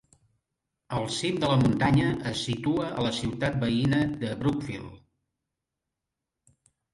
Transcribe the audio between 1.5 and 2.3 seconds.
la muntanya